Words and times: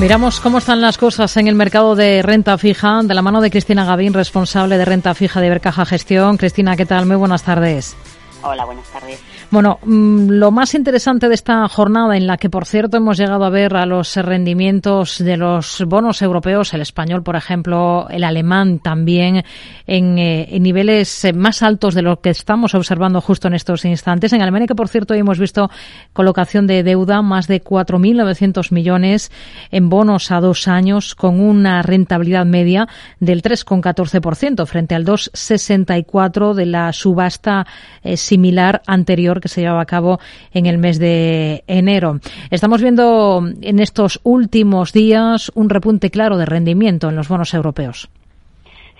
Miramos 0.00 0.40
cómo 0.40 0.58
están 0.58 0.80
las 0.80 0.98
cosas 0.98 1.36
en 1.36 1.46
el 1.46 1.54
mercado 1.54 1.94
de 1.94 2.20
renta 2.22 2.58
fija, 2.58 3.00
de 3.02 3.14
la 3.14 3.22
mano 3.22 3.40
de 3.40 3.50
Cristina 3.50 3.84
Gavín, 3.84 4.12
responsable 4.12 4.76
de 4.76 4.84
renta 4.84 5.14
fija 5.14 5.40
de 5.40 5.48
Bercaja 5.48 5.86
Gestión. 5.86 6.36
Cristina, 6.36 6.76
¿qué 6.76 6.84
tal? 6.84 7.06
Muy 7.06 7.16
buenas 7.16 7.44
tardes. 7.44 7.96
Hola, 8.42 8.64
buenas 8.64 8.86
tardes. 8.88 9.20
Bueno, 9.54 9.78
mm, 9.84 10.30
lo 10.30 10.50
más 10.50 10.74
interesante 10.74 11.28
de 11.28 11.36
esta 11.36 11.68
jornada, 11.68 12.16
en 12.16 12.26
la 12.26 12.38
que, 12.38 12.50
por 12.50 12.66
cierto, 12.66 12.96
hemos 12.96 13.16
llegado 13.16 13.44
a 13.44 13.50
ver 13.50 13.76
a 13.76 13.86
los 13.86 14.16
rendimientos 14.16 15.18
de 15.18 15.36
los 15.36 15.84
bonos 15.86 16.22
europeos, 16.22 16.74
el 16.74 16.80
español, 16.80 17.22
por 17.22 17.36
ejemplo, 17.36 18.08
el 18.10 18.24
alemán 18.24 18.80
también, 18.80 19.44
en, 19.86 20.18
eh, 20.18 20.58
niveles 20.58 21.28
más 21.36 21.62
altos 21.62 21.94
de 21.94 22.02
lo 22.02 22.20
que 22.20 22.30
estamos 22.30 22.74
observando 22.74 23.20
justo 23.20 23.46
en 23.46 23.54
estos 23.54 23.84
instantes. 23.84 24.32
En 24.32 24.42
Alemania, 24.42 24.66
que, 24.66 24.74
por 24.74 24.88
cierto, 24.88 25.14
hoy 25.14 25.20
hemos 25.20 25.38
visto 25.38 25.70
colocación 26.12 26.66
de 26.66 26.82
deuda, 26.82 27.22
más 27.22 27.46
de 27.46 27.62
4.900 27.62 28.72
millones 28.72 29.30
en 29.70 29.88
bonos 29.88 30.32
a 30.32 30.40
dos 30.40 30.66
años, 30.66 31.14
con 31.14 31.38
una 31.38 31.80
rentabilidad 31.82 32.44
media 32.44 32.88
del 33.20 33.40
3,14% 33.40 34.66
frente 34.66 34.96
al 34.96 35.04
2,64% 35.04 36.54
de 36.54 36.66
la 36.66 36.92
subasta 36.92 37.68
eh, 38.02 38.16
similar 38.16 38.82
anterior 38.88 39.43
que 39.44 39.48
se 39.50 39.60
llevaba 39.60 39.82
a 39.82 39.86
cabo 39.86 40.20
en 40.54 40.64
el 40.64 40.78
mes 40.78 40.98
de 40.98 41.64
enero. 41.66 42.18
Estamos 42.50 42.80
viendo 42.80 43.46
en 43.60 43.78
estos 43.78 44.18
últimos 44.22 44.94
días 44.94 45.52
un 45.54 45.68
repunte 45.68 46.08
claro 46.08 46.38
de 46.38 46.46
rendimiento 46.46 47.10
en 47.10 47.16
los 47.16 47.28
bonos 47.28 47.52
europeos. 47.52 48.08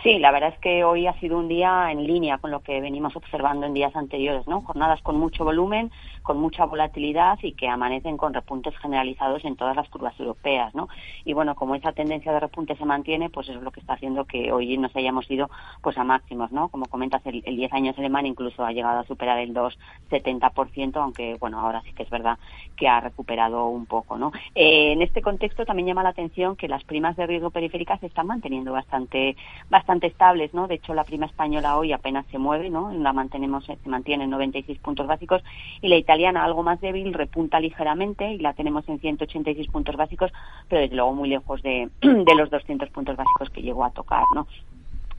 Sí, 0.05 0.19
la 0.19 0.33
verdad 0.33 0.51
es 0.53 0.59
que 0.59 0.85
hoy 0.85 1.07
ha 1.07 1.19
sido 1.19 1.39
un 1.39 1.49
día 1.49 1.91
en 1.91 2.07
línea 2.07 2.37
con 2.37 2.51
lo 2.51 2.61
que 2.61 2.79
venimos 2.83 3.17
observando 3.17 3.65
en 3.65 3.73
días 3.73 3.97
anteriores, 3.97 4.47
¿no? 4.47 4.61
Jornadas 4.61 5.01
con 5.01 5.17
mucho 5.17 5.45
volumen, 5.45 5.91
con 6.23 6.39
mucha 6.39 6.67
volatilidad 6.67 7.39
y 7.41 7.53
que 7.53 7.69
amanecen 7.69 8.19
con 8.19 8.35
repuntes 8.35 8.77
generalizados 8.77 9.47
en 9.47 9.57
todas 9.57 9.75
las 9.75 9.89
curvas 9.89 10.13
europeas, 10.21 10.75
¿no? 10.75 10.91
Y 11.25 11.33
bueno, 11.33 11.55
como 11.55 11.75
esa 11.75 11.93
tendencia 11.93 12.35
de 12.35 12.41
repunte 12.41 12.77
se 12.77 12.85
mantiene, 12.85 13.31
pues 13.31 13.49
eso 13.49 13.57
es 13.57 13.65
lo 13.65 13.71
que 13.71 13.81
está 13.81 13.95
haciendo 13.95 14.27
que 14.27 14.53
hoy 14.53 14.77
nos 14.77 14.95
hayamos 14.95 15.31
ido 15.31 15.49
pues 15.81 15.97
a 15.97 16.05
máximos, 16.05 16.53
¿no? 16.53 16.69
Como 16.69 16.85
comentas, 16.85 17.23
el, 17.25 17.41
10 17.41 17.73
años 17.73 17.97
alemán 17.97 18.27
incluso 18.27 18.63
ha 18.63 18.73
llegado 18.73 19.01
a 19.01 19.07
superar 19.07 19.39
el 19.39 19.55
2,70%, 19.55 20.97
aunque 20.97 21.39
bueno, 21.41 21.61
ahora 21.61 21.81
sí 21.81 21.95
que 21.95 22.03
es 22.03 22.11
verdad 22.11 22.39
que 22.77 22.89
ha 22.89 23.01
recuperado 23.01 23.69
un 23.69 23.87
poco, 23.87 24.19
¿no? 24.19 24.33
Eh, 24.55 24.93
en 24.93 25.01
este 25.01 25.23
contexto 25.23 25.65
también 25.65 25.89
llama 25.89 26.03
la 26.03 26.11
atención 26.11 26.57
que 26.57 26.69
las 26.69 26.85
primas 26.85 27.17
de 27.17 27.27
riesgo 27.27 27.49
periféricas 27.49 28.01
se 28.01 28.07
están 28.07 28.27
manteniendo 28.27 28.71
bastante 28.71 29.35
bastante 29.71 29.94
estables, 30.03 30.53
¿no? 30.55 30.67
De 30.67 30.77
hecho, 30.77 30.95
la 30.95 31.05
prima 31.05 31.27
española 31.27 31.77
hoy 31.77 31.93
apenas 31.93 32.27
se 32.31 32.39
mueve, 32.39 32.71
¿no? 32.71 32.93
La 32.93 33.13
mantenemos 33.13 33.65
se 33.65 33.79
mantiene 33.85 34.25
en 34.25 34.31
96 34.31 34.79
puntos 34.79 35.07
básicos 35.07 35.43
y 35.81 35.89
la 35.89 35.97
italiana 35.97 36.45
algo 36.45 36.63
más 36.63 36.81
débil 36.81 37.13
repunta 37.15 37.61
ligeramente 37.61 38.33
y 38.33 38.39
la 38.39 38.55
tenemos 38.55 38.89
en 38.89 38.99
186 38.99 39.69
puntos 39.69 39.97
básicos, 39.97 40.33
pero 40.69 40.83
desde 40.83 40.97
luego 40.97 41.15
muy 41.15 41.29
lejos 41.29 41.63
de, 41.63 41.91
los 42.37 42.51
200 42.51 42.89
puntos 42.91 43.17
básicos 43.17 43.51
que 43.51 43.63
llegó 43.63 43.85
a 43.85 43.91
tocar, 43.91 44.25
¿no? 44.35 44.47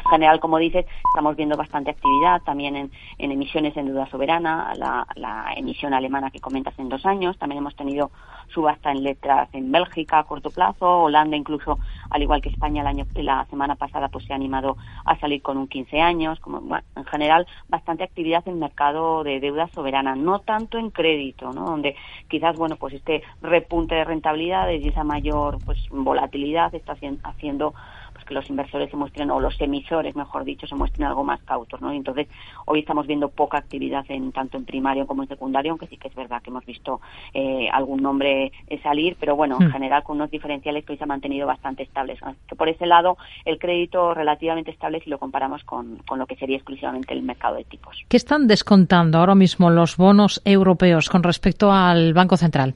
En 0.05 0.11
general, 0.11 0.39
como 0.39 0.59
dices, 0.59 0.85
estamos 1.09 1.35
viendo 1.35 1.57
bastante 1.57 1.89
actividad 1.89 2.39
también 2.43 2.75
en, 2.75 2.91
emisiones 3.17 3.75
en 3.75 3.87
deuda 3.87 4.05
soberana, 4.05 4.71
la, 4.75 5.47
emisión 5.57 5.95
alemana 5.95 6.29
que 6.29 6.39
comentas 6.39 6.77
en 6.77 6.89
dos 6.89 7.07
años. 7.07 7.39
También 7.39 7.57
hemos 7.57 7.75
tenido 7.75 8.11
subasta 8.53 8.91
en 8.91 9.01
letras 9.01 9.49
en 9.53 9.71
Bélgica 9.71 10.19
a 10.19 10.23
corto 10.25 10.51
plazo, 10.51 11.03
Holanda 11.03 11.35
incluso, 11.35 11.79
al 12.15 12.21
igual 12.21 12.41
que 12.41 12.47
España 12.47 12.79
el 12.79 12.87
año, 12.87 13.05
la 13.15 13.45
semana 13.49 13.75
pasada, 13.75 14.07
pues 14.07 14.23
se 14.23 14.31
ha 14.31 14.37
animado 14.37 14.77
a 15.03 15.19
salir 15.19 15.41
con 15.41 15.57
un 15.57 15.67
15 15.67 15.99
años. 15.99 16.39
Como, 16.39 16.61
en 16.95 17.05
general, 17.05 17.45
bastante 17.67 18.05
actividad 18.05 18.41
en 18.47 18.53
el 18.53 18.59
mercado 18.59 19.25
de 19.25 19.41
deuda 19.41 19.67
soberana, 19.67 20.15
no 20.15 20.39
tanto 20.39 20.77
en 20.77 20.91
crédito, 20.91 21.51
¿no? 21.51 21.65
Donde 21.65 21.97
quizás, 22.29 22.55
bueno, 22.57 22.77
pues 22.77 22.93
este 22.93 23.21
repunte 23.41 23.95
de 23.95 24.05
rentabilidades 24.05 24.81
y 24.81 24.87
esa 24.87 25.03
mayor 25.03 25.57
pues 25.65 25.77
volatilidad 25.89 26.73
está 26.73 26.95
haciendo 27.23 27.73
que 28.25 28.33
los 28.33 28.49
inversores 28.49 28.89
se 28.89 28.97
muestren, 28.97 29.31
o 29.31 29.39
los 29.39 29.59
emisores, 29.61 30.15
mejor 30.15 30.43
dicho, 30.43 30.67
se 30.67 30.75
muestren 30.75 31.07
algo 31.07 31.23
más 31.23 31.41
cautos, 31.43 31.81
¿no? 31.81 31.91
entonces, 31.91 32.27
hoy 32.65 32.79
estamos 32.79 33.07
viendo 33.07 33.29
poca 33.29 33.57
actividad 33.57 34.05
en 34.09 34.31
tanto 34.31 34.57
en 34.57 34.65
primario 34.65 35.07
como 35.07 35.23
en 35.23 35.29
secundario, 35.29 35.71
aunque 35.71 35.87
sí 35.87 35.97
que 35.97 36.07
es 36.07 36.15
verdad 36.15 36.41
que 36.41 36.49
hemos 36.49 36.65
visto 36.65 37.01
eh, 37.33 37.67
algún 37.71 38.01
nombre 38.01 38.51
eh, 38.67 38.81
salir, 38.81 39.15
pero 39.19 39.35
bueno, 39.35 39.57
en 39.59 39.67
hmm. 39.67 39.71
general 39.71 40.03
con 40.03 40.17
unos 40.17 40.31
diferenciales 40.31 40.85
que 40.85 40.93
hoy 40.93 40.97
se 40.97 41.03
han 41.03 41.09
mantenido 41.09 41.47
bastante 41.47 41.83
estables. 41.83 42.19
Que 42.47 42.55
por 42.55 42.69
ese 42.69 42.85
lado, 42.85 43.17
el 43.45 43.59
crédito 43.59 44.13
relativamente 44.13 44.71
estable 44.71 45.01
si 45.01 45.09
lo 45.09 45.17
comparamos 45.17 45.63
con, 45.63 45.97
con 46.07 46.19
lo 46.19 46.25
que 46.25 46.35
sería 46.35 46.57
exclusivamente 46.57 47.13
el 47.13 47.23
mercado 47.23 47.55
de 47.55 47.63
tipos. 47.63 48.03
¿Qué 48.07 48.17
están 48.17 48.47
descontando 48.47 49.19
ahora 49.19 49.35
mismo 49.35 49.69
los 49.69 49.97
bonos 49.97 50.41
europeos 50.45 51.09
con 51.09 51.23
respecto 51.23 51.71
al 51.71 52.13
Banco 52.13 52.37
Central? 52.37 52.75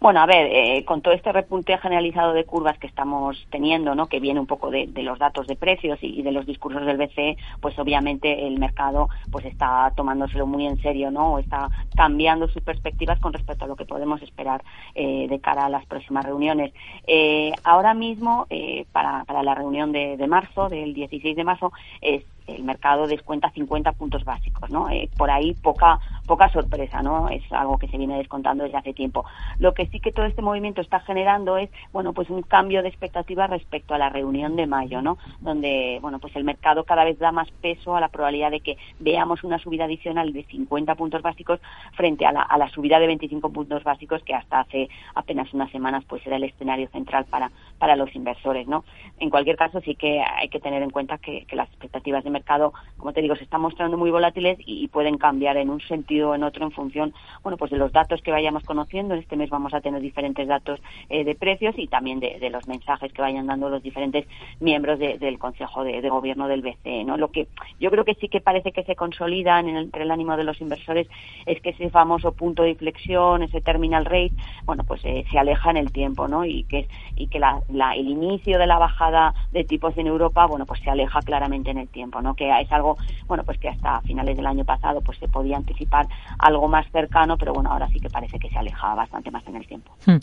Bueno, 0.00 0.20
a 0.20 0.26
ver, 0.26 0.46
eh, 0.52 0.84
con 0.84 1.02
todo 1.02 1.12
este 1.12 1.32
repunte 1.32 1.76
generalizado 1.76 2.32
de 2.32 2.44
curvas 2.44 2.78
que 2.78 2.86
estamos 2.86 3.36
teniendo, 3.50 3.96
¿no? 3.96 4.06
que 4.06 4.20
viene 4.20 4.38
un 4.38 4.46
poco 4.46 4.70
de, 4.70 4.86
los 5.02 5.18
datos 5.18 5.48
de 5.48 5.56
precios 5.56 5.98
y, 6.02 6.22
de 6.22 6.30
los 6.30 6.46
discursos 6.46 6.86
del 6.86 6.98
BCE, 6.98 7.36
pues 7.60 7.76
obviamente 7.80 8.46
el 8.46 8.60
mercado 8.60 9.08
pues 9.32 9.44
está 9.44 9.92
tomándoselo 9.96 10.46
muy 10.46 10.66
en 10.66 10.80
serio, 10.80 11.10
¿no? 11.10 11.34
O 11.34 11.38
está 11.40 11.68
cambiando 11.96 12.46
sus 12.46 12.62
perspectivas 12.62 13.18
con 13.18 13.32
respecto 13.32 13.64
a 13.64 13.68
lo 13.68 13.74
que 13.74 13.86
podemos 13.86 14.22
esperar 14.22 14.62
eh, 14.94 15.26
de 15.28 15.40
cara 15.40 15.66
a 15.66 15.68
las 15.68 15.84
próximas 15.86 16.24
reuniones. 16.24 16.72
Eh, 17.08 17.50
ahora 17.64 17.92
mismo, 17.92 18.46
para, 18.92 19.24
para 19.24 19.42
la 19.42 19.56
reunión 19.56 19.90
de, 19.90 20.16
de 20.16 20.26
marzo, 20.28 20.68
del 20.68 20.94
16 20.94 21.36
de 21.36 21.44
marzo, 21.44 21.72
es 22.00 22.24
el 22.48 22.64
mercado 22.64 23.06
descuenta 23.06 23.50
50 23.50 23.92
puntos 23.92 24.24
básicos, 24.24 24.70
¿no? 24.70 24.90
Eh, 24.90 25.08
por 25.16 25.30
ahí 25.30 25.54
poca 25.54 26.00
poca 26.28 26.48
sorpresa, 26.50 27.02
¿no? 27.02 27.28
Es 27.28 27.42
algo 27.50 27.78
que 27.78 27.88
se 27.88 27.96
viene 27.96 28.18
descontando 28.18 28.62
desde 28.62 28.76
hace 28.76 28.92
tiempo. 28.92 29.24
Lo 29.58 29.72
que 29.74 29.86
sí 29.86 29.98
que 29.98 30.12
todo 30.12 30.26
este 30.26 30.42
movimiento 30.42 30.80
está 30.80 31.00
generando 31.00 31.56
es, 31.56 31.70
bueno, 31.92 32.12
pues 32.12 32.30
un 32.30 32.42
cambio 32.42 32.82
de 32.82 32.88
expectativa 32.88 33.46
respecto 33.46 33.94
a 33.94 33.98
la 33.98 34.10
reunión 34.10 34.54
de 34.54 34.66
mayo, 34.66 35.00
¿no? 35.02 35.18
Donde, 35.40 35.98
bueno, 36.02 36.18
pues 36.20 36.36
el 36.36 36.44
mercado 36.44 36.84
cada 36.84 37.04
vez 37.04 37.18
da 37.18 37.32
más 37.32 37.50
peso 37.62 37.96
a 37.96 38.00
la 38.00 38.08
probabilidad 38.08 38.50
de 38.50 38.60
que 38.60 38.76
veamos 39.00 39.42
una 39.42 39.58
subida 39.58 39.84
adicional 39.84 40.32
de 40.32 40.44
50 40.44 40.94
puntos 40.94 41.22
básicos 41.22 41.60
frente 41.94 42.26
a 42.26 42.32
la, 42.32 42.42
a 42.42 42.58
la 42.58 42.68
subida 42.68 43.00
de 43.00 43.06
25 43.06 43.50
puntos 43.50 43.82
básicos 43.82 44.22
que 44.22 44.34
hasta 44.34 44.60
hace 44.60 44.88
apenas 45.14 45.52
unas 45.54 45.70
semanas 45.70 46.04
pues 46.06 46.26
era 46.26 46.36
el 46.36 46.44
escenario 46.44 46.88
central 46.88 47.24
para, 47.24 47.50
para 47.78 47.96
los 47.96 48.14
inversores, 48.14 48.68
¿no? 48.68 48.84
En 49.18 49.30
cualquier 49.30 49.56
caso 49.56 49.80
sí 49.80 49.94
que 49.94 50.20
hay 50.20 50.50
que 50.50 50.60
tener 50.60 50.82
en 50.82 50.90
cuenta 50.90 51.16
que, 51.16 51.46
que 51.46 51.56
las 51.56 51.68
expectativas 51.68 52.22
de 52.22 52.30
mercado, 52.30 52.37
mercado 52.38 52.72
como 52.98 53.12
te 53.12 53.22
digo, 53.22 53.36
se 53.36 53.44
están 53.44 53.60
mostrando 53.60 53.96
muy 53.96 54.10
volátiles 54.10 54.58
y, 54.64 54.88
pueden 54.88 55.18
cambiar 55.18 55.58
en 55.58 55.70
un 55.70 55.80
sentido 55.80 56.30
o 56.30 56.34
en 56.34 56.42
otro 56.42 56.64
en 56.64 56.72
función, 56.72 57.12
bueno, 57.42 57.56
pues 57.56 57.70
de 57.70 57.76
los 57.76 57.92
datos 57.92 58.22
que 58.22 58.30
vayamos 58.30 58.64
conociendo. 58.64 59.14
En 59.14 59.20
este 59.20 59.36
mes 59.36 59.50
vamos 59.50 59.74
a 59.74 59.80
tener 59.80 60.00
diferentes 60.00 60.48
datos 60.48 60.80
eh, 61.08 61.24
de 61.24 61.34
precios 61.34 61.74
y 61.78 61.86
también 61.88 62.20
de, 62.20 62.48
los 62.50 62.66
mensajes 62.66 63.12
que 63.12 63.20
vayan 63.20 63.46
dando 63.46 63.68
los 63.68 63.82
diferentes 63.82 64.26
miembros 64.60 64.98
del 64.98 65.38
Consejo 65.38 65.84
de, 65.84 66.08
Gobierno 66.08 66.48
del 66.48 66.62
BCE, 66.62 67.04
¿no? 67.04 67.18
Lo 67.18 67.30
que 67.30 67.48
yo 67.78 67.90
creo 67.90 68.04
que 68.04 68.14
sí 68.14 68.28
que 68.28 68.40
parece 68.40 68.72
que 68.72 68.82
se 68.84 68.96
consolidan 68.96 69.68
entre 69.68 70.04
el 70.04 70.10
ánimo 70.10 70.36
de 70.36 70.44
los 70.44 70.60
inversores 70.60 71.06
es 71.44 71.60
que 71.60 71.70
ese 71.70 71.90
famoso 71.90 72.32
punto 72.32 72.62
de 72.62 72.70
inflexión, 72.70 73.42
ese 73.42 73.60
terminal 73.60 74.06
rate, 74.06 74.32
bueno, 74.64 74.84
pues 74.84 75.04
eh, 75.04 75.24
se 75.30 75.38
aleja 75.38 75.70
en 75.70 75.76
el 75.76 75.92
tiempo, 75.92 76.28
¿no? 76.28 76.46
Y 76.46 76.64
que 76.64 76.88
y 77.18 77.26
que 77.26 77.38
el 77.38 78.08
inicio 78.08 78.58
de 78.58 78.66
la 78.66 78.78
bajada 78.78 79.34
de 79.52 79.64
tipos 79.64 79.96
en 79.98 80.06
Europa, 80.06 80.46
bueno, 80.46 80.66
pues 80.66 80.80
se 80.80 80.90
aleja 80.90 81.20
claramente 81.20 81.70
en 81.70 81.78
el 81.78 81.88
tiempo, 81.88 82.22
¿no? 82.22 82.34
que 82.34 82.48
es 82.60 82.70
algo, 82.72 82.87
bueno, 83.26 83.44
pues 83.44 83.58
que 83.58 83.68
hasta 83.68 84.00
finales 84.02 84.36
del 84.36 84.46
año 84.46 84.64
pasado 84.64 85.00
pues 85.00 85.18
se 85.18 85.28
podía 85.28 85.56
anticipar 85.56 86.06
algo 86.38 86.68
más 86.68 86.86
cercano, 86.90 87.36
pero 87.36 87.52
bueno, 87.52 87.70
ahora 87.70 87.88
sí 87.88 88.00
que 88.00 88.08
parece 88.08 88.38
que 88.38 88.48
se 88.48 88.58
aleja 88.58 88.94
bastante 88.94 89.30
más 89.30 89.46
en 89.48 89.56
el 89.56 89.66
tiempo. 89.66 89.92
Hmm. 90.06 90.18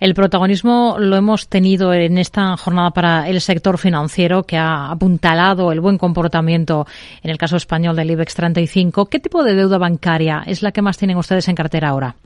El 0.00 0.14
protagonismo 0.14 0.96
lo 0.98 1.16
hemos 1.16 1.48
tenido 1.48 1.92
en 1.92 2.18
esta 2.18 2.56
jornada 2.56 2.90
para 2.90 3.28
el 3.28 3.40
sector 3.40 3.78
financiero 3.78 4.42
que 4.42 4.56
ha 4.56 4.90
apuntalado 4.90 5.72
el 5.72 5.80
buen 5.80 5.98
comportamiento 5.98 6.86
en 7.22 7.30
el 7.30 7.38
caso 7.38 7.56
español 7.56 7.96
del 7.96 8.10
IBEX 8.10 8.34
35. 8.34 9.06
¿Qué 9.06 9.20
tipo 9.20 9.42
de 9.42 9.54
deuda 9.54 9.78
bancaria 9.78 10.42
es 10.46 10.62
la 10.62 10.72
que 10.72 10.82
más 10.82 10.98
tienen 10.98 11.16
ustedes 11.16 11.48
en 11.48 11.54
cartera 11.54 11.88
ahora? 11.88 12.16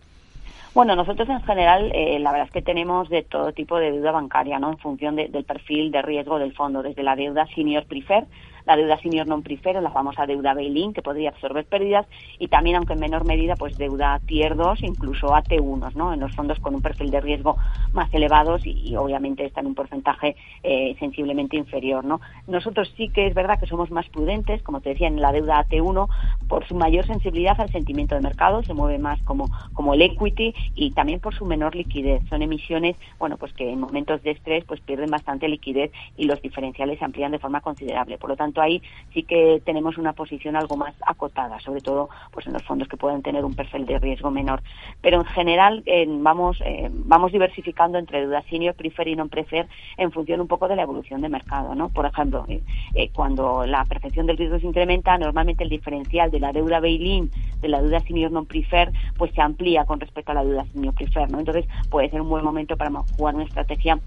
Bueno, 0.73 0.95
nosotros 0.95 1.29
en 1.29 1.43
general, 1.43 1.91
eh, 1.93 2.19
la 2.21 2.31
verdad 2.31 2.47
es 2.47 2.53
que 2.53 2.63
tenemos 2.63 3.09
de 3.09 3.23
todo 3.23 3.53
tipo 3.53 3.77
de 3.79 3.91
deuda 3.91 4.13
bancaria, 4.13 4.59
¿no? 4.61 4.71
En 4.71 4.79
función 4.79 5.17
del 5.17 5.45
perfil 5.45 5.91
de 5.91 6.01
riesgo 6.01 6.39
del 6.39 6.55
fondo, 6.55 6.83
desde 6.83 7.03
la 7.03 7.17
deuda 7.17 7.47
senior 7.55 7.85
prefer 7.87 8.25
la 8.71 8.77
deuda 8.77 9.03
senior 9.03 9.27
non 9.27 9.43
preferred, 9.43 9.83
la 9.83 9.91
famosa 9.91 10.31
deuda 10.31 10.55
bail-in, 10.55 10.95
que 10.95 11.03
podría 11.03 11.35
absorber 11.35 11.67
pérdidas, 11.67 12.07
y 12.39 12.47
también, 12.47 12.77
aunque 12.77 12.93
en 12.93 13.01
menor 13.01 13.27
medida, 13.27 13.57
pues 13.57 13.77
deuda 13.77 14.21
tier 14.27 14.55
2, 14.55 14.85
incluso 14.85 15.35
AT1, 15.35 15.93
¿no? 15.95 16.15
En 16.15 16.21
los 16.21 16.31
fondos 16.37 16.61
con 16.61 16.77
un 16.77 16.81
perfil 16.81 17.11
de 17.11 17.21
riesgo 17.21 17.57
más 17.93 18.15
elevados 18.15 18.63
y, 18.65 18.95
obviamente 18.95 19.45
está 19.45 19.61
en 19.61 19.67
un 19.67 19.75
porcentaje 19.75 20.37
eh, 20.63 20.95
sensiblemente 21.01 21.57
inferior, 21.57 22.05
¿no? 22.05 22.21
Nosotros 22.47 22.95
sí 22.97 23.09
que 23.09 23.27
es 23.27 23.35
verdad 23.35 23.59
que 23.59 23.67
somos 23.67 23.91
más 23.91 24.09
prudentes, 24.09 24.63
como 24.63 24.81
te 24.81 24.91
decía, 24.91 25.09
en 25.09 25.21
la 25.21 25.33
deuda 25.33 25.67
AT1, 25.67 26.07
por 26.47 26.65
su 26.69 26.77
mayor 26.77 27.05
sensibilidad 27.09 27.61
al 27.61 27.73
sentimiento 27.73 28.15
de 28.15 28.21
mercado, 28.21 28.63
se 28.63 28.73
mueve 28.73 29.01
más 29.01 29.21
como, 29.23 29.51
como 29.73 29.95
el 29.95 30.03
equity 30.03 30.55
y 30.77 30.93
también 30.93 31.19
por 31.19 31.35
su 31.35 31.45
menor 31.45 31.75
liquidez. 31.75 32.23
Son 32.29 32.41
emisiones, 32.41 32.95
bueno, 33.19 33.37
pues 33.37 33.53
que 33.53 33.69
en 33.69 33.81
momentos 33.81 34.23
de 34.23 34.31
estrés 34.31 34.65
pues 34.65 34.81
pierden 34.81 35.11
bastante 35.11 35.49
liquidez 35.49 35.91
y 36.17 36.27
los 36.27 36.41
diferenciales 36.41 37.01
se 37.01 37.05
amplían 37.05 37.33
de 37.33 37.41
forma 37.41 37.61
considerable. 37.61 38.17
Por 38.17 38.31
lo 38.31 38.37
tanto, 38.37 38.60
ahí 38.61 38.83
sí 39.13 39.23
que 39.23 39.61
tenemos 39.65 39.99
una 39.99 40.13
posición 40.13 40.57
algo 40.57 40.77
más 40.77 40.95
acotada, 41.07 41.59
sobre 41.61 41.81
todo 41.81 42.09
pues 42.31 42.47
en 42.47 42.53
los 42.53 42.63
fondos 42.63 42.89
que 42.89 42.97
pueden 42.97 43.23
tener 43.23 43.45
un 43.45 43.55
perfil 43.55 43.87
de 43.87 43.99
riesgo 43.99 44.31
menor. 44.31 44.63
Pero 45.01 45.19
en 45.19 45.27
general 45.27 45.85
vamos 46.21 46.61
eh, 46.65 46.89
vamos 46.93 47.33
diversificando 47.33 47.99
entre 47.99 48.21
deuda 48.21 48.43
senior, 48.43 48.75
prefer 48.75 49.09
y 49.09 49.17
non 49.17 49.29
prefer 49.29 49.67
en 49.97 50.13
función 50.13 50.41
un 50.41 50.49
poco 50.49 50.69
de 50.69 50.77
la 50.77 50.83
evolución 50.83 51.21
de 51.21 51.29
mercado, 51.29 51.75
¿no? 51.75 51.89
Por 51.89 52.07
ejemplo, 52.07 52.45
eh, 52.49 52.63
eh, 52.95 53.11
cuando 53.11 53.67
la 53.67 53.85
percepción 53.85 54.27
del 54.27 54.37
riesgo 54.37 54.59
se 54.59 54.67
incrementa, 54.67 55.19
normalmente 55.19 55.65
el 55.65 55.71
diferencial 55.71 56.31
de 56.31 56.41
la 56.41 56.53
deuda 56.53 56.81
bail-in 56.81 57.31
de 57.61 57.69
la 57.69 57.83
deuda 57.83 58.01
senior 58.01 58.31
non 58.31 58.47
prefer 58.47 58.93
pues 59.17 59.33
se 59.35 59.43
amplía 59.43 59.85
con 59.85 60.01
respecto 60.01 60.33
a 60.33 60.39
la 60.39 60.45
deuda 60.45 60.65
senior 60.73 60.95
prefer, 60.95 61.31
¿no? 61.31 61.39
Entonces 61.39 61.67
puede 61.91 62.11
ser 62.11 62.21
un 62.21 62.29
buen 62.29 62.45
momento 62.45 62.77
para 62.77 62.91
jugar 63.17 63.35
una 63.35 63.45
estrategia 63.45 63.99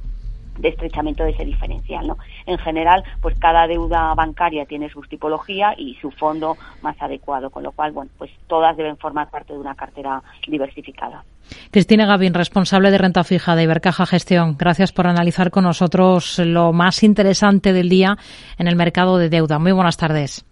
de 0.57 0.69
estrechamiento 0.69 1.23
de 1.23 1.31
ese 1.31 1.45
diferencial. 1.45 2.07
¿no? 2.07 2.17
En 2.45 2.57
general, 2.57 3.03
pues 3.21 3.37
cada 3.39 3.67
deuda 3.67 4.13
bancaria 4.15 4.65
tiene 4.65 4.89
su 4.89 5.01
tipología 5.01 5.73
y 5.77 5.95
su 5.95 6.11
fondo 6.11 6.57
más 6.81 6.99
adecuado, 7.01 7.49
con 7.49 7.63
lo 7.63 7.71
cual, 7.71 7.91
bueno, 7.91 8.11
pues 8.17 8.31
todas 8.47 8.75
deben 8.77 8.97
formar 8.97 9.29
parte 9.29 9.53
de 9.53 9.59
una 9.59 9.75
cartera 9.75 10.21
diversificada. 10.47 11.23
Cristina 11.71 12.05
Gavin, 12.05 12.33
responsable 12.33 12.91
de 12.91 12.97
renta 12.97 13.23
fija 13.23 13.55
de 13.55 13.63
Ibercaja 13.63 14.05
Gestión. 14.05 14.55
Gracias 14.57 14.91
por 14.91 15.07
analizar 15.07 15.51
con 15.51 15.65
nosotros 15.65 16.39
lo 16.39 16.71
más 16.71 17.03
interesante 17.03 17.73
del 17.73 17.89
día 17.89 18.17
en 18.57 18.67
el 18.67 18.75
mercado 18.75 19.17
de 19.17 19.29
deuda. 19.29 19.59
Muy 19.59 19.71
buenas 19.71 19.97
tardes. 19.97 20.45